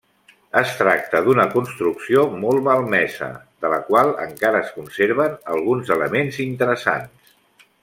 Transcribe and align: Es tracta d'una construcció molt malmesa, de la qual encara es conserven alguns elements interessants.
Es 0.59 0.69
tracta 0.77 1.19
d'una 1.27 1.43
construcció 1.51 2.23
molt 2.45 2.65
malmesa, 2.69 3.29
de 3.65 3.71
la 3.75 3.79
qual 3.91 4.09
encara 4.25 4.63
es 4.65 4.73
conserven 4.79 5.37
alguns 5.57 5.93
elements 5.99 6.41
interessants. 6.49 7.35